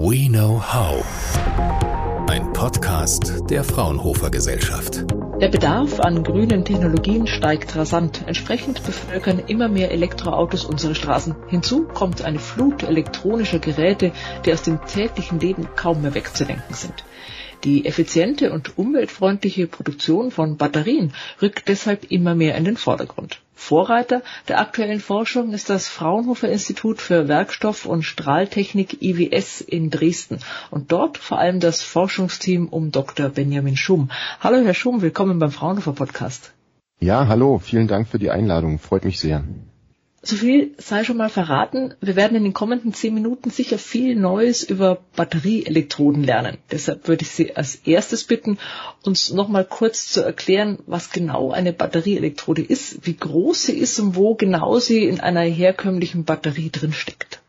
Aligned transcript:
We 0.00 0.28
Know 0.28 0.62
How. 0.62 1.04
Ein 2.30 2.52
Podcast 2.52 3.50
der 3.50 3.64
Fraunhofer 3.64 4.30
Gesellschaft. 4.30 5.04
Der 5.40 5.48
Bedarf 5.48 5.98
an 5.98 6.22
grünen 6.22 6.64
Technologien 6.64 7.26
steigt 7.26 7.74
rasant. 7.74 8.22
Entsprechend 8.24 8.86
bevölkern 8.86 9.40
immer 9.40 9.66
mehr 9.66 9.90
Elektroautos 9.90 10.64
unsere 10.64 10.94
Straßen. 10.94 11.34
Hinzu 11.48 11.88
kommt 11.88 12.22
eine 12.22 12.38
Flut 12.38 12.84
elektronischer 12.84 13.58
Geräte, 13.58 14.12
die 14.46 14.52
aus 14.52 14.62
dem 14.62 14.78
täglichen 14.86 15.40
Leben 15.40 15.68
kaum 15.74 16.00
mehr 16.00 16.14
wegzudenken 16.14 16.76
sind. 16.76 17.02
Die 17.64 17.86
effiziente 17.86 18.52
und 18.52 18.78
umweltfreundliche 18.78 19.66
Produktion 19.66 20.30
von 20.30 20.56
Batterien 20.56 21.12
rückt 21.42 21.68
deshalb 21.68 22.10
immer 22.10 22.36
mehr 22.36 22.54
in 22.54 22.64
den 22.64 22.76
Vordergrund. 22.76 23.40
Vorreiter 23.54 24.22
der 24.46 24.60
aktuellen 24.60 25.00
Forschung 25.00 25.52
ist 25.52 25.68
das 25.68 25.88
Fraunhofer 25.88 26.48
Institut 26.48 27.00
für 27.00 27.26
Werkstoff- 27.26 27.86
und 27.86 28.02
Strahltechnik 28.02 29.02
IWS 29.02 29.60
in 29.60 29.90
Dresden 29.90 30.38
und 30.70 30.92
dort 30.92 31.18
vor 31.18 31.40
allem 31.40 31.58
das 31.58 31.82
Forschungsteam 31.82 32.68
um 32.68 32.92
Dr. 32.92 33.28
Benjamin 33.28 33.76
Schum. 33.76 34.10
Hallo 34.40 34.64
Herr 34.64 34.74
Schum, 34.74 35.02
willkommen 35.02 35.40
beim 35.40 35.50
Fraunhofer 35.50 35.92
Podcast. 35.92 36.52
Ja, 37.00 37.26
hallo, 37.26 37.58
vielen 37.58 37.88
Dank 37.88 38.06
für 38.06 38.20
die 38.20 38.30
Einladung, 38.30 38.78
freut 38.78 39.04
mich 39.04 39.18
sehr. 39.18 39.42
So 40.28 40.36
viel 40.36 40.74
sei 40.76 41.04
schon 41.04 41.16
mal 41.16 41.30
verraten. 41.30 41.94
Wir 42.02 42.14
werden 42.14 42.36
in 42.36 42.44
den 42.44 42.52
kommenden 42.52 42.92
zehn 42.92 43.14
Minuten 43.14 43.48
sicher 43.48 43.78
viel 43.78 44.14
Neues 44.14 44.62
über 44.62 44.98
Batterieelektroden 45.16 46.22
lernen. 46.22 46.58
Deshalb 46.70 47.08
würde 47.08 47.22
ich 47.22 47.30
Sie 47.30 47.56
als 47.56 47.76
erstes 47.76 48.24
bitten, 48.24 48.58
uns 49.02 49.32
noch 49.32 49.48
mal 49.48 49.64
kurz 49.64 50.12
zu 50.12 50.20
erklären, 50.20 50.80
was 50.86 51.12
genau 51.12 51.50
eine 51.50 51.72
Batterieelektrode 51.72 52.60
ist, 52.60 53.06
wie 53.06 53.16
groß 53.16 53.62
sie 53.62 53.78
ist 53.78 53.98
und 54.00 54.16
wo 54.16 54.34
genau 54.34 54.78
sie 54.78 55.04
in 55.04 55.20
einer 55.20 55.40
herkömmlichen 55.40 56.24
Batterie 56.24 56.68
drin 56.68 56.92
steckt. 56.92 57.40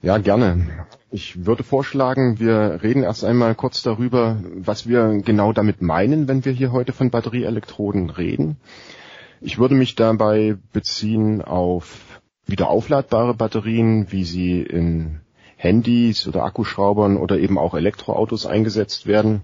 Ja, 0.00 0.18
gerne. 0.18 0.86
Ich 1.10 1.44
würde 1.44 1.64
vorschlagen, 1.64 2.38
wir 2.38 2.78
reden 2.84 3.02
erst 3.02 3.24
einmal 3.24 3.56
kurz 3.56 3.82
darüber, 3.82 4.40
was 4.54 4.86
wir 4.88 5.20
genau 5.24 5.52
damit 5.52 5.82
meinen, 5.82 6.28
wenn 6.28 6.44
wir 6.44 6.52
hier 6.52 6.70
heute 6.70 6.92
von 6.92 7.10
Batterieelektroden 7.10 8.10
reden. 8.10 8.58
Ich 9.42 9.58
würde 9.58 9.74
mich 9.74 9.94
dabei 9.94 10.58
beziehen 10.72 11.40
auf 11.40 12.20
wieder 12.46 12.68
aufladbare 12.68 13.34
Batterien, 13.34 14.12
wie 14.12 14.24
sie 14.24 14.60
in 14.60 15.20
Handys 15.56 16.26
oder 16.28 16.44
Akkuschraubern 16.44 17.16
oder 17.16 17.38
eben 17.38 17.58
auch 17.58 17.74
Elektroautos 17.74 18.44
eingesetzt 18.44 19.06
werden. 19.06 19.42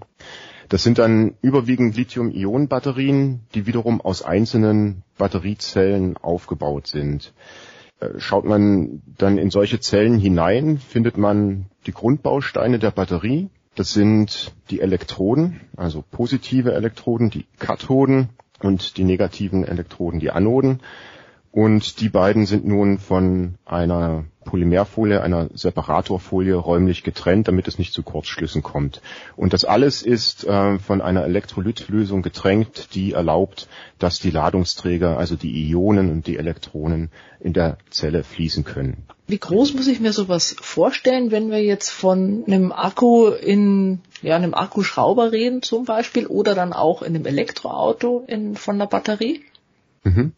Das 0.68 0.82
sind 0.82 0.98
dann 0.98 1.34
überwiegend 1.40 1.96
Lithium-Ionen-Batterien, 1.96 3.40
die 3.54 3.66
wiederum 3.66 4.00
aus 4.00 4.22
einzelnen 4.22 5.02
Batteriezellen 5.16 6.16
aufgebaut 6.16 6.88
sind. 6.88 7.32
Äh, 8.00 8.18
schaut 8.18 8.44
man 8.44 9.02
dann 9.16 9.38
in 9.38 9.50
solche 9.50 9.80
Zellen 9.80 10.18
hinein, 10.18 10.78
findet 10.78 11.16
man 11.16 11.66
die 11.86 11.92
Grundbausteine 11.92 12.78
der 12.78 12.90
Batterie. 12.90 13.48
Das 13.76 13.92
sind 13.92 14.54
die 14.70 14.80
Elektroden, 14.80 15.60
also 15.76 16.02
positive 16.10 16.72
Elektroden, 16.72 17.30
die 17.30 17.46
Kathoden 17.58 18.30
und 18.62 18.96
die 18.96 19.04
negativen 19.04 19.64
Elektroden 19.64 20.20
die 20.20 20.30
Anoden. 20.30 20.80
Und 21.56 22.02
die 22.02 22.10
beiden 22.10 22.44
sind 22.44 22.66
nun 22.66 22.98
von 22.98 23.54
einer 23.64 24.24
Polymerfolie, 24.44 25.22
einer 25.22 25.48
Separatorfolie 25.54 26.54
räumlich 26.54 27.02
getrennt, 27.02 27.48
damit 27.48 27.66
es 27.66 27.78
nicht 27.78 27.94
zu 27.94 28.02
Kurzschlüssen 28.02 28.62
kommt. 28.62 29.00
Und 29.36 29.54
das 29.54 29.64
alles 29.64 30.02
ist 30.02 30.44
äh, 30.44 30.78
von 30.78 31.00
einer 31.00 31.24
Elektrolytlösung 31.24 32.20
getränkt, 32.20 32.94
die 32.94 33.12
erlaubt, 33.12 33.68
dass 33.98 34.18
die 34.18 34.28
Ladungsträger, 34.28 35.16
also 35.16 35.34
die 35.34 35.70
Ionen 35.70 36.10
und 36.10 36.26
die 36.26 36.36
Elektronen 36.36 37.08
in 37.40 37.54
der 37.54 37.78
Zelle 37.88 38.22
fließen 38.22 38.64
können. 38.64 39.06
Wie 39.26 39.38
groß 39.38 39.72
muss 39.72 39.86
ich 39.86 39.98
mir 39.98 40.12
sowas 40.12 40.56
vorstellen, 40.60 41.30
wenn 41.30 41.50
wir 41.50 41.64
jetzt 41.64 41.88
von 41.88 42.44
einem 42.46 42.70
Akku 42.70 43.28
in 43.28 44.00
ja, 44.20 44.36
einem 44.36 44.52
Akkuschrauber 44.52 45.32
reden 45.32 45.62
zum 45.62 45.86
Beispiel 45.86 46.26
oder 46.26 46.54
dann 46.54 46.74
auch 46.74 47.00
in 47.00 47.14
einem 47.14 47.24
Elektroauto 47.24 48.24
in, 48.26 48.56
von 48.56 48.78
der 48.78 48.86
Batterie? 48.88 49.40
Mhm. 50.04 50.34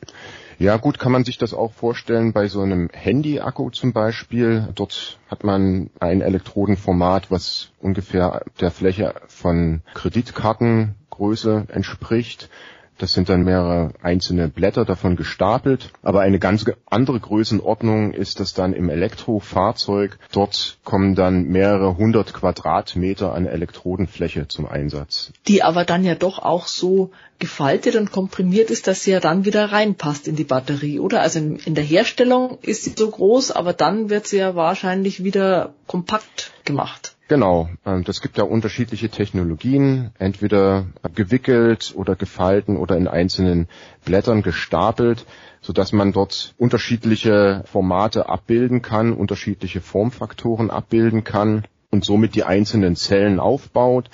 Ja, 0.61 0.77
gut, 0.77 0.99
kann 0.99 1.13
man 1.13 1.25
sich 1.25 1.39
das 1.39 1.55
auch 1.55 1.73
vorstellen 1.73 2.33
bei 2.33 2.49
so 2.49 2.61
einem 2.63 2.91
Handy-Akku 2.93 3.71
zum 3.71 3.93
Beispiel. 3.93 4.67
Dort 4.75 5.21
hat 5.29 5.45
man 5.45 5.89
ein 6.01 6.21
Elektrodenformat, 6.21 7.31
was 7.31 7.71
ungefähr 7.81 8.45
der 8.61 8.73
Fläche 8.73 9.15
von 9.29 9.83
Kreditkartengröße 9.95 11.67
entspricht. 11.69 12.51
Das 12.99 13.13
sind 13.13 13.29
dann 13.29 13.45
mehrere 13.45 13.93
einzelne 14.03 14.49
Blätter 14.49 14.85
davon 14.85 15.17
gestapelt. 15.17 15.91
Aber 16.03 16.21
eine 16.21 16.39
ganz 16.39 16.65
andere 16.87 17.21
Größenordnung 17.21 18.13
ist 18.13 18.41
das 18.41 18.55
dann 18.55 18.73
im 18.73 18.91
Elektrofahrzeug. 18.91 20.19
Dort 20.33 20.79
kommen 20.85 21.15
dann 21.15 21.45
mehrere 21.45 21.97
hundert 21.97 22.35
Quadratmeter 22.35 23.33
an 23.33 23.47
Elektrodenfläche 23.47 24.49
zum 24.49 24.67
Einsatz. 24.67 25.33
Die 25.47 25.63
aber 25.63 25.85
dann 25.85 26.05
ja 26.05 26.17
doch 26.17 26.41
auch 26.41 26.67
so 26.67 27.13
gefaltet 27.39 27.95
und 27.95 28.11
komprimiert 28.11 28.71
ist, 28.71 28.89
dass 28.89 29.05
sie 29.05 29.13
ja 29.13 29.21
dann 29.21 29.45
wieder 29.45 29.71
reinpasst 29.71 30.27
in 30.27 30.35
die 30.35 30.45
Batterie, 30.45 30.99
oder? 30.99 31.21
Also 31.21 31.39
in 31.39 31.75
der 31.75 31.85
Herstellung 31.85 32.59
ist 32.63 32.85
sie 32.85 32.95
so 32.97 33.09
groß, 33.09 33.53
aber 33.53 33.73
dann 33.73 34.11
wird 34.11 34.27
sie 34.27 34.39
ja 34.39 34.57
wahrscheinlich 34.57 35.23
wieder 35.23 35.73
kompakt 35.87 36.53
gemacht. 36.65 37.15
Genau, 37.29 37.69
ähm, 37.85 38.05
das 38.05 38.23
gibt 38.23 38.39
ja 38.39 38.45
unterschiedliche 38.45 39.11
Technologien, 39.11 40.13
entweder 40.19 40.87
gewickelt 41.15 41.93
oder 41.95 42.17
gefalten 42.17 42.79
oder 42.79 42.97
in 42.97 43.07
einzelnen 43.07 43.69
Blättern 44.07 44.43
gestapelt, 44.43 45.27
so 45.61 45.75
dass 45.75 45.93
man 45.93 46.13
dort 46.13 46.55
unterschiedliche 46.57 47.65
Formate 47.67 48.31
abbilden 48.31 48.81
kann, 48.81 49.13
unterschiedliche 49.13 49.83
Formfaktoren 49.83 50.71
abbilden 50.71 51.23
kann 51.23 51.67
und 51.91 52.03
somit 52.03 52.35
die 52.35 52.45
einzelnen 52.45 52.97
Zellen 52.97 53.41
aufbaut. 53.41 54.09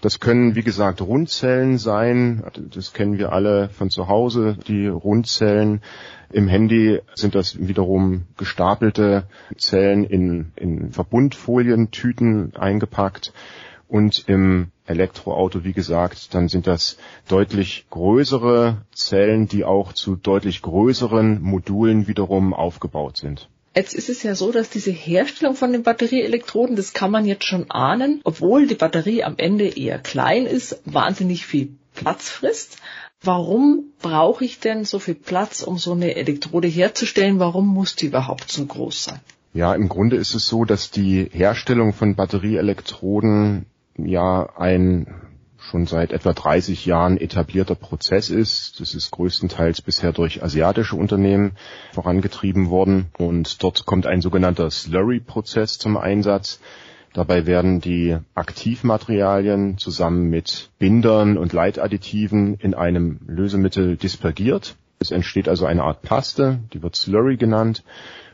Das 0.00 0.20
können, 0.20 0.54
wie 0.54 0.62
gesagt, 0.62 1.00
Rundzellen 1.00 1.78
sein. 1.78 2.44
Das 2.70 2.92
kennen 2.92 3.18
wir 3.18 3.32
alle 3.32 3.70
von 3.70 3.90
zu 3.90 4.08
Hause, 4.08 4.56
die 4.66 4.86
Rundzellen. 4.86 5.80
Im 6.30 6.48
Handy 6.48 7.00
sind 7.14 7.34
das 7.34 7.66
wiederum 7.66 8.26
gestapelte 8.36 9.26
Zellen 9.56 10.04
in, 10.04 10.52
in 10.56 10.92
Verbundfolientüten 10.92 12.56
eingepackt. 12.56 13.32
Und 13.88 14.28
im 14.28 14.72
Elektroauto, 14.84 15.64
wie 15.64 15.72
gesagt, 15.72 16.34
dann 16.34 16.48
sind 16.48 16.66
das 16.66 16.96
deutlich 17.28 17.86
größere 17.90 18.78
Zellen, 18.92 19.46
die 19.46 19.64
auch 19.64 19.92
zu 19.92 20.16
deutlich 20.16 20.62
größeren 20.62 21.40
Modulen 21.40 22.08
wiederum 22.08 22.52
aufgebaut 22.52 23.16
sind. 23.16 23.48
Jetzt 23.76 23.94
ist 23.94 24.08
es 24.08 24.22
ja 24.22 24.34
so, 24.34 24.52
dass 24.52 24.70
diese 24.70 24.90
Herstellung 24.90 25.54
von 25.54 25.70
den 25.70 25.82
Batterieelektroden, 25.82 26.76
das 26.76 26.94
kann 26.94 27.10
man 27.10 27.26
jetzt 27.26 27.44
schon 27.44 27.70
ahnen, 27.70 28.22
obwohl 28.24 28.66
die 28.66 28.74
Batterie 28.74 29.22
am 29.22 29.34
Ende 29.36 29.68
eher 29.68 29.98
klein 29.98 30.46
ist, 30.46 30.80
wahnsinnig 30.86 31.44
viel 31.44 31.76
Platz 31.94 32.30
frisst. 32.30 32.78
Warum 33.20 33.92
brauche 34.00 34.46
ich 34.46 34.60
denn 34.60 34.86
so 34.86 34.98
viel 34.98 35.14
Platz, 35.14 35.62
um 35.62 35.76
so 35.76 35.92
eine 35.92 36.16
Elektrode 36.16 36.68
herzustellen? 36.68 37.38
Warum 37.38 37.66
muss 37.66 37.96
die 37.96 38.06
überhaupt 38.06 38.50
so 38.50 38.64
groß 38.64 39.04
sein? 39.04 39.20
Ja, 39.52 39.74
im 39.74 39.90
Grunde 39.90 40.16
ist 40.16 40.34
es 40.34 40.46
so, 40.46 40.64
dass 40.64 40.90
die 40.90 41.28
Herstellung 41.30 41.92
von 41.92 42.14
Batterieelektroden 42.14 43.66
ja 43.98 44.48
ein 44.56 45.25
schon 45.66 45.86
seit 45.86 46.12
etwa 46.12 46.32
30 46.32 46.86
Jahren 46.86 47.18
etablierter 47.18 47.74
Prozess 47.74 48.30
ist. 48.30 48.80
Das 48.80 48.94
ist 48.94 49.10
größtenteils 49.10 49.82
bisher 49.82 50.12
durch 50.12 50.42
asiatische 50.42 50.96
Unternehmen 50.96 51.52
vorangetrieben 51.92 52.70
worden 52.70 53.06
und 53.18 53.62
dort 53.62 53.84
kommt 53.84 54.06
ein 54.06 54.20
sogenannter 54.20 54.70
Slurry-Prozess 54.70 55.78
zum 55.78 55.96
Einsatz. 55.96 56.60
Dabei 57.12 57.46
werden 57.46 57.80
die 57.80 58.16
Aktivmaterialien 58.34 59.78
zusammen 59.78 60.28
mit 60.28 60.70
Bindern 60.78 61.38
und 61.38 61.52
Leitadditiven 61.52 62.54
in 62.56 62.74
einem 62.74 63.20
Lösemittel 63.26 63.96
dispergiert. 63.96 64.76
Es 64.98 65.10
entsteht 65.10 65.48
also 65.48 65.66
eine 65.66 65.82
Art 65.82 66.02
Paste, 66.02 66.60
die 66.72 66.82
wird 66.82 66.94
Slurry 66.94 67.36
genannt. 67.36 67.82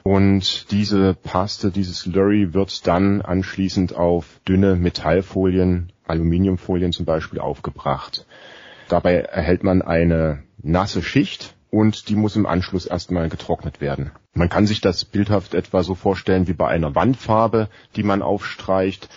Und 0.02 0.72
diese 0.72 1.14
Paste, 1.14 1.70
dieses 1.70 2.00
Slurry 2.00 2.54
wird 2.54 2.86
dann 2.86 3.22
anschließend 3.22 3.94
auf 3.94 4.40
dünne 4.48 4.74
Metallfolien 4.74 5.91
Aluminiumfolien 6.06 6.92
zum 6.92 7.06
Beispiel 7.06 7.40
aufgebracht. 7.40 8.26
Dabei 8.88 9.14
erhält 9.14 9.64
man 9.64 9.82
eine 9.82 10.42
nasse 10.62 11.02
Schicht 11.02 11.54
und 11.70 12.08
die 12.08 12.16
muss 12.16 12.36
im 12.36 12.46
Anschluss 12.46 12.86
erstmal 12.86 13.28
getrocknet 13.28 13.80
werden. 13.80 14.10
Man 14.34 14.48
kann 14.48 14.66
sich 14.66 14.80
das 14.80 15.04
bildhaft 15.04 15.54
etwa 15.54 15.82
so 15.82 15.94
vorstellen 15.94 16.46
wie 16.46 16.52
bei 16.52 16.68
einer 16.68 16.94
Wandfarbe, 16.94 17.68
die 17.96 18.02
man 18.02 18.22
aufstreicht. 18.22 19.08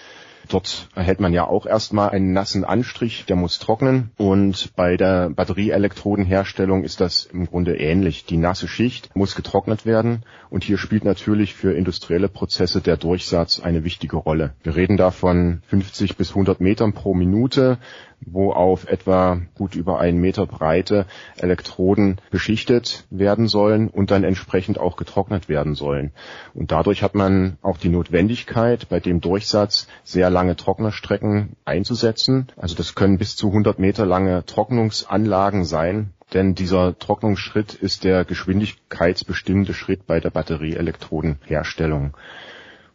Dort 0.47 0.89
erhält 0.95 1.19
man 1.19 1.33
ja 1.33 1.47
auch 1.47 1.65
erstmal 1.65 2.09
einen 2.09 2.33
nassen 2.33 2.63
Anstrich, 2.63 3.25
der 3.25 3.35
muss 3.35 3.59
trocknen. 3.59 4.11
Und 4.17 4.75
bei 4.75 4.97
der 4.97 5.29
Batterieelektrodenherstellung 5.29 6.83
ist 6.83 7.01
das 7.01 7.25
im 7.25 7.47
Grunde 7.47 7.77
ähnlich. 7.77 8.25
Die 8.25 8.37
nasse 8.37 8.67
Schicht 8.67 9.15
muss 9.15 9.35
getrocknet 9.35 9.85
werden. 9.85 10.23
Und 10.49 10.63
hier 10.63 10.77
spielt 10.77 11.05
natürlich 11.05 11.53
für 11.53 11.73
industrielle 11.73 12.29
Prozesse 12.29 12.81
der 12.81 12.97
Durchsatz 12.97 13.59
eine 13.59 13.83
wichtige 13.83 14.17
Rolle. 14.17 14.53
Wir 14.63 14.75
reden 14.75 14.97
da 14.97 15.11
von 15.11 15.61
50 15.67 16.17
bis 16.17 16.29
100 16.29 16.61
Metern 16.61 16.93
pro 16.93 17.13
Minute. 17.13 17.77
Wo 18.21 18.51
auf 18.51 18.87
etwa 18.87 19.41
gut 19.55 19.75
über 19.75 19.99
einen 19.99 20.19
Meter 20.19 20.45
Breite 20.45 21.05
Elektroden 21.37 22.19
beschichtet 22.31 23.05
werden 23.09 23.47
sollen 23.47 23.89
und 23.89 24.11
dann 24.11 24.23
entsprechend 24.23 24.79
auch 24.79 24.95
getrocknet 24.95 25.49
werden 25.49 25.75
sollen. 25.75 26.11
Und 26.53 26.71
dadurch 26.71 27.03
hat 27.03 27.15
man 27.15 27.57
auch 27.61 27.77
die 27.77 27.89
Notwendigkeit, 27.89 28.89
bei 28.89 28.99
dem 28.99 29.21
Durchsatz 29.21 29.87
sehr 30.03 30.29
lange 30.29 30.55
Trocknerstrecken 30.55 31.55
einzusetzen. 31.65 32.47
Also 32.57 32.75
das 32.75 32.95
können 32.95 33.17
bis 33.17 33.35
zu 33.35 33.47
100 33.47 33.79
Meter 33.79 34.05
lange 34.05 34.45
Trocknungsanlagen 34.45 35.65
sein, 35.65 36.13
denn 36.33 36.55
dieser 36.55 36.97
Trocknungsschritt 36.97 37.73
ist 37.73 38.03
der 38.03 38.25
geschwindigkeitsbestimmende 38.25 39.73
Schritt 39.73 40.07
bei 40.07 40.19
der 40.19 40.31
Batterieelektrodenherstellung. 40.31 42.15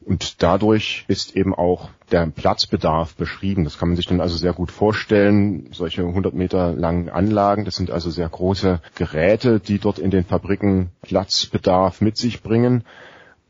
Und 0.05 0.43
dadurch 0.43 1.05
ist 1.09 1.37
eben 1.37 1.55
auch 1.55 1.91
der 2.11 2.27
Platzbedarf 2.27 3.15
beschrieben. 3.17 3.65
Das 3.65 3.79
kann 3.79 3.91
man 3.91 3.97
sich 3.97 4.07
dann 4.07 4.21
also 4.21 4.37
sehr 4.37 4.55
gut 4.55 4.71
vorstellen. 4.71 5.69
Solche 5.73 6.03
100 6.03 6.35
Meter 6.35 6.73
langen 6.73 7.11
Anlagen, 7.11 7.65
das 7.65 7.77
sind 7.77 7.91
also 7.91 8.11
sehr 8.11 8.29
große 8.29 8.81
Geräte, 8.95 9.61
die 9.61 9.79
dort 9.79 9.99
in 9.99 10.11
den 10.11 10.25
Fabriken 10.25 10.91
Platzbedarf 11.03 12.01
mit 12.01 12.17
sich 12.17 12.43
bringen. 12.43 12.85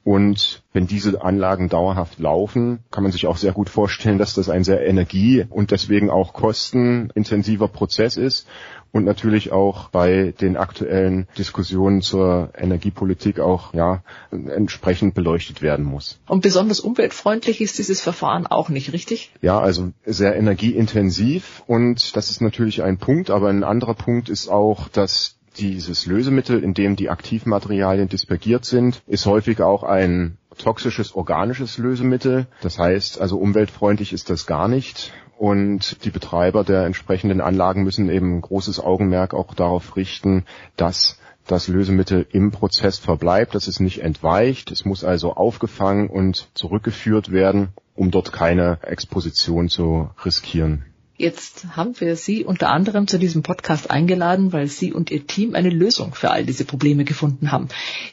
Und 0.02 0.62
wenn 0.73 0.87
diese 0.87 1.23
Anlagen 1.23 1.69
dauerhaft 1.69 2.19
laufen, 2.19 2.81
kann 2.91 3.02
man 3.02 3.12
sich 3.12 3.26
auch 3.26 3.37
sehr 3.37 3.52
gut 3.52 3.69
vorstellen, 3.69 4.19
dass 4.19 4.35
das 4.35 4.49
ein 4.49 4.64
sehr 4.64 4.87
energie- 4.87 5.44
und 5.50 5.73
deswegen 5.73 6.11
auch 6.11 6.32
kostenintensiver 6.32 7.69
Prozess 7.69 8.17
ist 8.17 8.47
und 8.93 9.05
natürlich 9.05 9.52
auch 9.52 9.91
bei 9.91 10.32
den 10.41 10.56
aktuellen 10.56 11.29
Diskussionen 11.37 12.02
zur 12.02 12.50
Energiepolitik 12.56 13.41
auch 13.41 13.75
ja 13.75 14.02
entsprechend 14.31 15.14
beleuchtet 15.14 15.62
werden 15.62 15.85
muss. 15.85 16.19
Und 16.26 16.43
besonders 16.43 16.81
umweltfreundlich 16.81 17.61
ist 17.61 17.79
dieses 17.79 18.00
Verfahren 18.00 18.47
auch 18.47 18.69
nicht, 18.69 18.93
richtig? 18.93 19.32
Ja, 19.43 19.61
also 19.61 19.93
sehr 20.05 20.35
energieintensiv 20.37 21.62
und 21.67 22.17
das 22.17 22.31
ist 22.31 22.41
natürlich 22.41 22.82
ein 22.82 22.99
Punkt, 22.99 23.31
aber 23.31 23.49
ein 23.49 23.64
anderer 23.64 23.94
Punkt 23.94 24.29
ist 24.29 24.49
auch, 24.49 24.88
dass 24.88 25.37
dieses 25.58 26.06
Lösemittel, 26.06 26.62
in 26.62 26.75
dem 26.75 26.97
die 26.97 27.11
Aktivmaterialien 27.11 28.08
dispergiert 28.08 28.64
sind, 28.64 29.02
ist 29.06 29.26
häufig 29.26 29.61
auch 29.61 29.82
ein 29.82 30.37
toxisches 30.58 31.14
organisches 31.14 31.79
Lösemittel. 31.79 32.47
Das 32.62 32.79
heißt, 32.79 33.20
also 33.20 33.38
umweltfreundlich 33.38 34.12
ist 34.12 34.31
das 34.31 34.47
gar 34.47 34.69
nicht. 34.69 35.12
Und 35.38 36.05
die 36.05 36.11
Betreiber 36.11 36.64
der 36.64 36.85
entsprechenden 36.85 37.41
Anlagen 37.41 37.82
müssen 37.82 38.11
eben 38.11 38.41
großes 38.43 38.79
Augenmerk 38.79 39.32
auch 39.32 39.55
darauf 39.55 39.97
richten, 39.97 40.44
dass 40.76 41.19
das 41.47 41.67
Lösemittel 41.67 42.26
im 42.31 42.50
Prozess 42.50 42.99
verbleibt, 42.99 43.55
dass 43.55 43.67
es 43.67 43.81
nicht 43.81 44.02
entweicht. 44.02 44.70
Es 44.70 44.85
muss 44.85 45.02
also 45.02 45.32
aufgefangen 45.35 46.08
und 46.08 46.49
zurückgeführt 46.55 47.32
werden, 47.32 47.70
um 47.97 48.11
dort 48.11 48.32
keine 48.32 48.79
Exposition 48.82 49.69
zu 49.69 50.11
riskieren. 50.25 50.85
Jetzt 51.20 51.76
haben 51.76 52.00
wir 52.00 52.17
Sie 52.17 52.46
unter 52.46 52.70
anderem 52.70 53.06
zu 53.06 53.19
diesem 53.19 53.43
Podcast 53.43 53.90
eingeladen, 53.90 54.55
weil 54.55 54.69
Sie 54.69 54.94
und 54.94 55.11
Ihr 55.11 55.26
Team 55.26 55.55
eine 55.55 55.69
Lösung 55.69 56.14
für 56.14 56.31
all 56.31 56.46
diese 56.46 56.64
Probleme 56.64 57.05
gefunden 57.05 57.52
haben. 57.52 57.69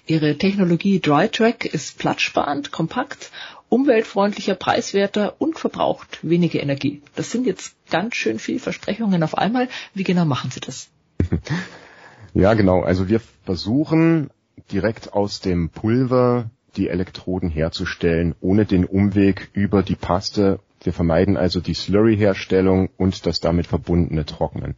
Ihre 0.07 0.37
Technologie 0.37 0.99
DryTrack 0.99 1.63
ist 1.63 1.99
platzsparend, 1.99 2.73
kompakt 2.73 3.31
umweltfreundlicher, 3.69 4.55
preiswerter 4.55 5.35
und 5.39 5.57
verbraucht 5.57 6.19
weniger 6.21 6.61
Energie. 6.61 7.01
Das 7.15 7.31
sind 7.31 7.47
jetzt 7.47 7.77
ganz 7.89 8.13
schön 8.15 8.39
viele 8.39 8.59
Versprechungen 8.59 9.23
auf 9.23 9.37
einmal. 9.37 9.69
Wie 9.93 10.03
genau 10.03 10.25
machen 10.25 10.51
Sie 10.51 10.59
das? 10.59 10.89
Ja, 12.33 12.53
genau. 12.53 12.83
Also 12.83 13.07
wir 13.09 13.21
versuchen 13.45 14.29
direkt 14.71 15.13
aus 15.13 15.39
dem 15.39 15.69
Pulver 15.69 16.51
die 16.75 16.89
Elektroden 16.89 17.49
herzustellen, 17.49 18.35
ohne 18.41 18.65
den 18.65 18.85
Umweg 18.85 19.49
über 19.53 19.81
die 19.81 19.95
Paste. 19.95 20.59
Wir 20.87 20.93
vermeiden 20.93 21.35
also 21.35 21.59
die 21.59 21.73
Slurry-Herstellung 21.73 22.87
und 22.95 23.25
das 23.25 23.41
damit 23.41 23.67
verbundene 23.67 24.25
Trocknen. 24.25 24.75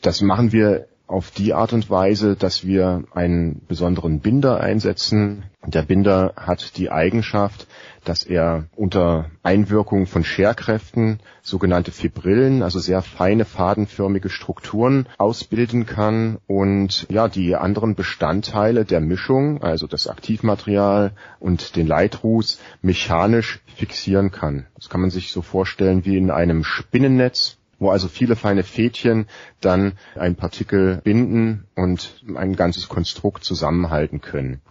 Das 0.00 0.22
machen 0.22 0.52
wir 0.52 0.86
auf 1.12 1.30
die 1.30 1.52
Art 1.52 1.74
und 1.74 1.90
Weise, 1.90 2.36
dass 2.36 2.66
wir 2.66 3.04
einen 3.12 3.60
besonderen 3.68 4.20
Binder 4.20 4.60
einsetzen. 4.60 5.44
Der 5.64 5.82
Binder 5.82 6.32
hat 6.36 6.78
die 6.78 6.90
Eigenschaft, 6.90 7.68
dass 8.04 8.24
er 8.24 8.64
unter 8.74 9.30
Einwirkung 9.42 10.06
von 10.06 10.24
Scherkräften 10.24 11.20
sogenannte 11.42 11.92
Fibrillen, 11.92 12.62
also 12.62 12.78
sehr 12.78 13.02
feine 13.02 13.44
fadenförmige 13.44 14.30
Strukturen 14.30 15.06
ausbilden 15.18 15.86
kann 15.86 16.38
und 16.46 17.06
ja, 17.10 17.28
die 17.28 17.54
anderen 17.56 17.94
Bestandteile 17.94 18.84
der 18.84 19.00
Mischung, 19.00 19.62
also 19.62 19.86
das 19.86 20.08
Aktivmaterial 20.08 21.12
und 21.38 21.76
den 21.76 21.86
Leitruß 21.86 22.58
mechanisch 22.80 23.60
fixieren 23.76 24.30
kann. 24.30 24.66
Das 24.74 24.88
kann 24.88 25.02
man 25.02 25.10
sich 25.10 25.30
so 25.30 25.42
vorstellen 25.42 26.04
wie 26.04 26.16
in 26.16 26.30
einem 26.30 26.64
Spinnennetz 26.64 27.58
wo 27.82 27.90
also 27.90 28.08
viele 28.08 28.36
feine 28.36 28.62
Fädchen 28.62 29.26
dann 29.60 29.94
ein 30.14 30.36
Partikel 30.36 31.00
binden 31.02 31.64
und 31.74 32.22
ein 32.34 32.56
ganzes 32.56 32.88
Konstrukt 32.88 33.44
zusammenhalten 33.44 34.20
können. 34.20 34.62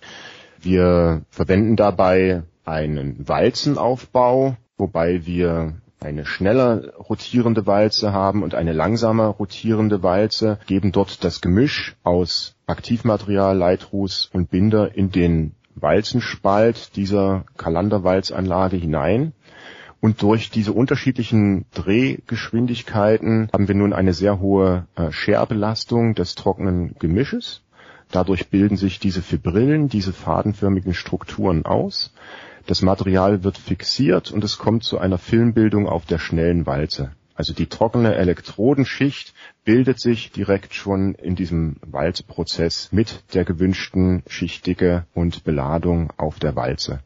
Wir 0.62 1.24
verwenden 1.30 1.76
dabei 1.76 2.44
einen 2.64 3.28
Walzenaufbau, 3.28 4.56
wobei 4.78 5.26
wir 5.26 5.74
eine 6.00 6.26
schneller 6.26 6.96
rotierende 6.96 7.68
Walze 7.68 8.12
haben 8.12 8.42
und 8.42 8.56
eine 8.56 8.74
langsamer 8.74 9.28
rotierende 9.28 10.02
Walze, 10.02 10.58
geben 10.66 10.92
dort 10.92 11.24
das 11.24 11.42
Gemisch 11.42 11.96
aus 12.04 12.56
Aktivmaterial, 12.66 13.56
Leitruß 13.58 14.32
und 14.34 14.50
Binder 14.50 14.96
in 14.96 15.12
den 15.12 15.54
Walzenspalt 15.76 16.96
dieser 16.96 17.46
Kalanderwalzanlage 17.58 18.78
hinein 18.78 19.34
und 20.02 20.24
durch 20.24 20.50
diese 20.50 20.74
unterschiedlichen 20.74 21.66
Drehgeschwindigkeiten 21.74 23.50
haben 23.54 23.68
wir 23.68 23.76
nun 23.76 23.94
eine 23.94 24.14
sehr 24.14 24.40
hohe 24.40 24.88
äh, 24.96 25.12
Scherbelastung 25.12 26.16
des 26.16 26.34
trockenen 26.34 26.96
Gemisches. 26.98 27.62
Dadurch 28.10 28.50
bilden 28.50 28.78
sich 28.78 29.00
diese 29.00 29.22
Fibrillen, 29.22 29.88
diese 29.88 30.12
fadenförmigen 30.12 30.96
Strukturen 30.96 31.66
aus. 31.66 32.14
Das 32.66 32.82
Material 32.82 33.44
wird 33.44 33.58
fixiert 33.58 34.32
und 34.32 34.44
es 34.44 34.58
kommt 34.58 34.84
zu 34.84 34.98
einer 34.98 35.20
Filmbildung 35.20 35.88
auf 35.88 36.06
der 36.06 36.18
schnellen 36.18 36.66
Walze. 36.66 37.12
Also 37.36 37.54
die 37.54 37.68
trockene 37.68 38.16
Elektrodenschicht 38.16 39.34
bildet 39.64 40.00
sich 40.00 40.32
direkt 40.32 40.74
schon 40.74 41.16
in 41.16 41.36
diesem 41.36 41.78
Walzprozess 41.82 42.92
mit 42.92 43.24
der 43.34 43.46
gewünschten 43.46 44.24
Schichtdicke 44.28 45.06
und 45.14 45.44
Beladung 45.44 46.12
auf 46.18 46.40
der 46.40 46.56
Walze. 46.56 47.02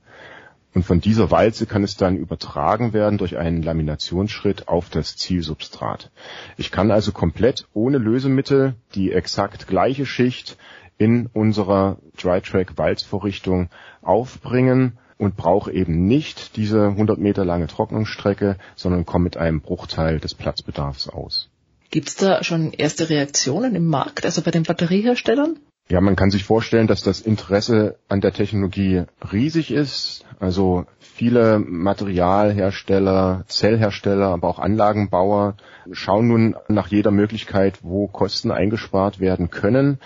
Und 0.76 0.84
von 0.84 1.00
dieser 1.00 1.32
Walze 1.32 1.68
kann 1.68 1.86
es 1.86 1.96
dann 1.96 2.18
übertragen 2.18 2.92
werden 2.92 3.18
durch 3.18 3.38
einen 3.38 3.64
Laminationsschritt 3.64 4.68
auf 4.68 4.90
das 4.90 5.16
Zielsubstrat. 5.16 6.12
Ich 6.58 6.70
kann 6.70 6.92
also 6.92 7.14
komplett 7.14 7.66
ohne 7.74 7.98
Lösemittel 7.98 8.76
die 8.94 9.14
exakt 9.14 9.68
gleiche 9.68 10.06
Schicht 10.06 10.58
in 10.98 11.28
unserer 11.28 11.98
Drytrack 12.22 12.78
Walzvorrichtung 12.78 13.70
aufbringen 14.02 14.98
und 15.18 15.38
brauche 15.38 15.72
eben 15.72 16.08
nicht 16.08 16.58
diese 16.58 16.88
100 16.88 17.20
Meter 17.20 17.46
lange 17.46 17.68
Trocknungsstrecke, 17.68 18.58
sondern 18.76 19.06
komme 19.06 19.24
mit 19.24 19.38
einem 19.38 19.62
Bruchteil 19.62 20.20
des 20.20 20.34
Platzbedarfs 20.34 21.08
aus. 21.08 21.50
Gibt 21.90 22.10
es 22.10 22.16
da 22.16 22.44
schon 22.44 22.74
erste 22.74 23.10
Reaktionen 23.10 23.76
im 23.76 23.86
Markt, 23.86 24.26
also 24.26 24.42
bei 24.42 24.52
den 24.52 24.64
Batterieherstellern? 24.64 25.58
Ja, 25.88 26.02
man 26.02 26.18
kann 26.18 26.32
sich 26.32 26.44
vorstellen, 26.44 26.88
dass 26.88 27.02
das 27.02 27.22
Interesse 27.22 27.98
an 28.10 28.20
der 28.20 28.34
Technologie 28.34 29.04
riesig 29.32 29.72
ist. 29.72 30.25
Also 30.40 30.86
viele 31.00 31.60
Materialhersteller, 31.60 33.46
Zellhersteller, 33.48 34.28
aber 34.28 34.50
auch 34.50 34.60
Anlagenbauer 34.60 35.56
schauen 35.92 36.28
nun 36.28 36.56
nach 36.68 36.88
jeder 36.88 37.12
Möglichkeit, 37.12 37.80
wo 37.84 38.08
Kosten 38.08 38.52
eingespart 38.52 39.20
werden 39.20 39.50
können 39.50 40.00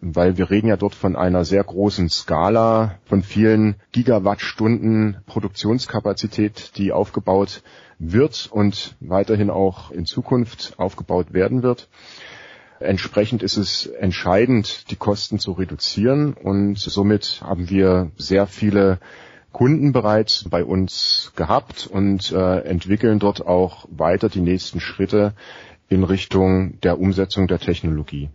weil 0.00 0.38
wir 0.38 0.50
reden 0.50 0.68
ja 0.68 0.76
dort 0.76 0.94
von 0.94 1.16
einer 1.16 1.44
sehr 1.44 1.62
großen 1.62 2.08
Skala, 2.08 2.98
von 3.04 3.22
vielen 3.22 3.76
Gigawattstunden 3.92 5.18
Produktionskapazität, 5.26 6.72
die 6.76 6.92
aufgebaut 6.92 7.62
wird 7.98 8.48
und 8.50 8.96
weiterhin 9.00 9.50
auch 9.50 9.90
in 9.90 10.06
Zukunft 10.06 10.74
aufgebaut 10.78 11.32
werden 11.32 11.62
wird. 11.62 11.88
Entsprechend 12.80 13.42
ist 13.42 13.56
es 13.56 13.86
entscheidend, 13.86 14.90
die 14.90 14.96
Kosten 14.96 15.38
zu 15.38 15.52
reduzieren 15.52 16.32
und 16.32 16.78
somit 16.78 17.40
haben 17.42 17.70
wir 17.70 18.10
sehr 18.16 18.46
viele 18.46 18.98
Kunden 19.52 19.92
bereits 19.92 20.44
bei 20.48 20.64
uns 20.64 21.32
gehabt 21.36 21.86
und 21.86 22.32
äh, 22.32 22.60
entwickeln 22.60 23.18
dort 23.18 23.46
auch 23.46 23.86
weiter 23.90 24.28
die 24.28 24.40
nächsten 24.40 24.80
Schritte 24.80 25.34
in 25.88 26.04
Richtung 26.04 26.80
der 26.80 26.98
Umsetzung 26.98 27.48
der 27.48 27.58
Technologie. 27.58 28.30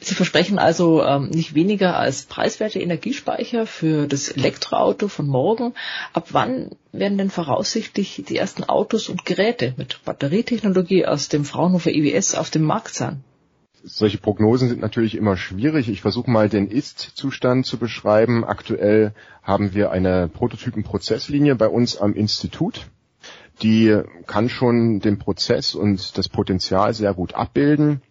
Sie 0.00 0.14
versprechen 0.14 0.60
also 0.60 1.02
ähm, 1.02 1.28
nicht 1.30 1.54
weniger 1.54 1.96
als 1.96 2.22
preiswerte 2.22 2.78
Energiespeicher 2.80 3.66
für 3.66 4.06
das 4.06 4.28
Elektroauto 4.28 5.08
von 5.08 5.26
morgen. 5.26 5.74
Ab 6.12 6.28
wann 6.30 6.70
werden 6.92 7.18
denn 7.18 7.30
voraussichtlich 7.30 8.22
die 8.28 8.36
ersten 8.36 8.62
Autos 8.62 9.08
und 9.08 9.24
Geräte 9.24 9.74
mit 9.76 10.04
Batterietechnologie 10.04 11.04
aus 11.04 11.28
dem 11.28 11.44
Fraunhofer 11.44 11.90
IWS 11.90 12.36
auf 12.36 12.50
dem 12.50 12.62
Markt 12.62 12.94
sein? 12.94 13.24
Solche 13.84 14.18
Prognosen 14.18 14.68
sind 14.68 14.80
natürlich 14.80 15.16
immer 15.16 15.36
schwierig. 15.36 15.88
Ich 15.88 16.00
versuche 16.00 16.30
mal 16.30 16.48
den 16.48 16.68
Ist-Zustand 16.68 17.64
zu 17.64 17.78
beschreiben. 17.78 18.44
Aktuell 18.44 19.12
haben 19.42 19.74
wir 19.74 19.90
eine 19.90 20.28
Prototypenprozesslinie 20.28 21.54
bei 21.54 21.68
uns 21.68 21.96
am 21.96 22.14
Institut. 22.14 22.86
die 23.62 24.02
kann 24.26 24.48
schon 24.48 25.00
den 25.00 25.18
Prozess 25.18 25.74
und 25.74 26.16
das 26.16 26.28
Potenzial 26.28 26.94
sehr 26.94 27.14
gut 27.14 27.34
abbilden 27.34 28.02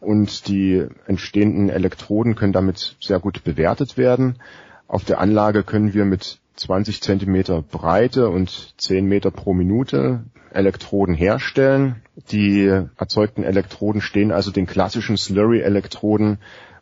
und 0.00 0.48
die 0.48 0.86
entstehenden 1.06 1.68
Elektroden 1.68 2.34
können 2.34 2.52
damit 2.52 2.96
sehr 3.00 3.20
gut 3.20 3.44
bewertet 3.44 3.96
werden. 3.96 4.38
Auf 4.86 5.04
der 5.04 5.20
Anlage 5.20 5.62
können 5.62 5.94
wir 5.94 6.04
mit 6.04 6.38
20 6.56 7.02
Zentimeter 7.02 7.62
Breite 7.62 8.28
und 8.28 8.74
10 8.78 9.06
Meter 9.06 9.30
pro 9.30 9.54
Minute 9.54 10.24
Elektroden 10.52 11.14
herstellen. 11.14 12.02
Die 12.30 12.66
erzeugten 12.96 13.42
Elektroden 13.42 14.00
stehen 14.00 14.30
also 14.30 14.50
den 14.50 14.66
klassischen 14.66 15.16
Slurry-Elektroden 15.16 16.38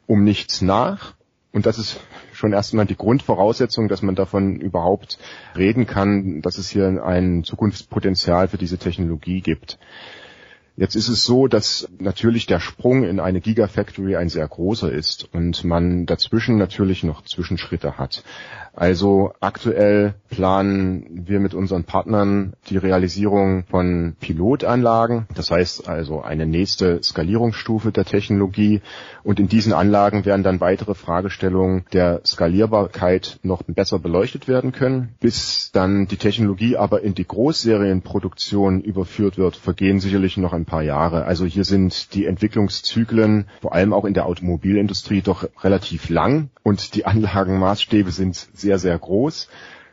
um 0.06 0.24
nichts 0.24 0.60
nach. 0.60 1.14
Und 1.52 1.66
das 1.66 1.78
ist 1.78 2.00
schon 2.32 2.52
erstmal 2.52 2.86
die 2.86 2.96
Grundvoraussetzung, 2.96 3.88
dass 3.88 4.02
man 4.02 4.14
davon 4.14 4.56
überhaupt 4.56 5.18
reden 5.56 5.86
kann, 5.86 6.40
dass 6.42 6.58
es 6.58 6.68
hier 6.70 7.04
ein 7.04 7.44
Zukunftspotenzial 7.44 8.48
für 8.48 8.58
diese 8.58 8.78
Technologie 8.78 9.40
gibt. 9.40 9.78
Jetzt 10.76 10.96
ist 10.96 11.08
es 11.08 11.24
so, 11.24 11.48
dass 11.48 11.86
natürlich 11.98 12.46
der 12.46 12.58
Sprung 12.58 13.04
in 13.04 13.20
eine 13.20 13.42
Gigafactory 13.42 14.16
ein 14.16 14.30
sehr 14.30 14.48
großer 14.48 14.90
ist 14.90 15.28
und 15.32 15.64
man 15.64 16.06
dazwischen 16.06 16.56
natürlich 16.56 17.04
noch 17.04 17.24
Zwischenschritte 17.24 17.98
hat. 17.98 18.24
Also 18.74 19.32
aktuell 19.40 20.14
planen 20.30 21.26
wir 21.26 21.40
mit 21.40 21.52
unseren 21.52 21.84
Partnern 21.84 22.54
die 22.70 22.78
Realisierung 22.78 23.64
von 23.64 24.16
Pilotanlagen, 24.18 25.26
das 25.34 25.50
heißt 25.50 25.88
also 25.88 26.22
eine 26.22 26.46
nächste 26.46 27.02
Skalierungsstufe 27.02 27.92
der 27.92 28.06
Technologie 28.06 28.80
und 29.24 29.40
in 29.40 29.48
diesen 29.48 29.74
Anlagen 29.74 30.24
werden 30.24 30.42
dann 30.42 30.60
weitere 30.62 30.94
Fragestellungen 30.94 31.84
der 31.92 32.22
Skalierbarkeit 32.24 33.38
noch 33.42 33.62
besser 33.62 33.98
beleuchtet 33.98 34.48
werden 34.48 34.72
können. 34.72 35.16
Bis 35.20 35.70
dann 35.72 36.06
die 36.06 36.16
Technologie 36.16 36.78
aber 36.78 37.02
in 37.02 37.14
die 37.14 37.26
Großserienproduktion 37.26 38.80
überführt 38.80 39.36
wird, 39.36 39.56
vergehen 39.56 40.00
sicherlich 40.00 40.38
noch 40.38 40.54
ein 40.62 40.66
paar 40.66 40.82
Jahre. 40.82 41.24
Also 41.24 41.44
hier 41.44 41.64
sind 41.64 42.14
die 42.14 42.26
Entwicklungszyklen 42.26 43.46
vor 43.60 43.74
allem 43.74 43.92
auch 43.92 44.04
in 44.04 44.14
der 44.14 44.26
Automobilindustrie 44.26 45.22
doch 45.22 45.48
relativ 45.62 46.08
lang 46.08 46.50
und 46.62 46.94
die 46.94 47.04
Anlagenmaßstäbe 47.04 48.10
sind 48.10 48.48
sehr, 48.54 48.78
sehr 48.78 48.98
groß, 48.98 49.48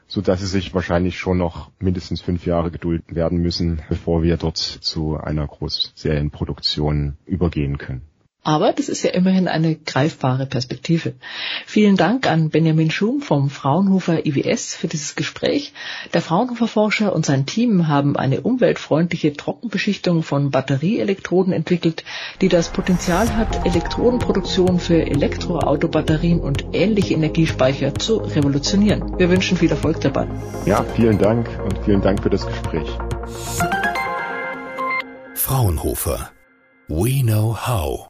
so 0.08 0.22
dass 0.22 0.40
sie 0.40 0.48
sich 0.48 0.74
wahrscheinlich 0.74 1.18
schon 1.18 1.38
noch 1.38 1.72
mindestens 1.80 2.22
fünf 2.22 2.46
Jahre 2.46 2.72
gedulden 2.72 3.16
werden 3.16 3.40
müssen, 3.40 3.82
bevor 3.90 4.24
wir 4.24 4.38
dort 4.38 4.58
zu 4.58 5.18
einer 5.18 5.46
Großserienproduktion 5.46 7.18
übergehen 7.26 7.78
können. 7.78 8.09
Aber 8.42 8.72
das 8.72 8.88
ist 8.88 9.04
ja 9.04 9.12
immerhin 9.12 9.48
eine 9.50 9.76
greifbare 9.76 10.46
Perspektive. 10.46 11.14
Vielen 11.66 11.98
Dank 11.98 12.26
an 12.26 12.50
Benjamin 12.50 12.90
Schum 12.90 13.22
vom 13.22 13.50
Fraunhofer 13.50 14.26
IWS 14.26 14.76
für 14.76 14.88
dieses 14.88 15.16
Gespräch. 15.16 15.74
Der 16.14 16.22
Fraunhofer 16.22 16.68
Forscher 16.68 17.14
und 17.14 17.26
sein 17.26 17.46
Team 17.46 17.88
haben 17.90 18.16
eine 18.16 18.42
umweltfreundliche 18.42 19.34
Trockenbeschichtung 19.34 20.24
von 20.24 20.52
Batterieelektroden 20.52 21.52
entwickelt, 21.52 22.06
die 22.40 22.48
das 22.48 22.70
Potenzial 22.70 23.36
hat, 23.36 23.66
Elektrodenproduktion 23.66 24.80
für 24.80 25.02
Elektroautobatterien 25.02 26.40
und 26.40 26.66
ähnliche 26.72 27.16
Energiespeicher 27.16 27.94
zu 27.96 28.18
revolutionieren. 28.18 29.20
Wir 29.20 29.30
wünschen 29.30 29.58
viel 29.58 29.70
Erfolg 29.70 30.00
dabei. 30.00 30.28
Ja, 30.66 30.86
vielen 30.96 31.20
Dank 31.20 31.50
und 31.66 31.78
vielen 31.84 32.02
Dank 32.02 32.24
für 32.24 32.30
das 32.30 32.48
Gespräch. 32.48 32.88
Fraunhofer. 35.36 36.32
We 36.88 37.22
know 37.22 37.56
how. 37.56 38.09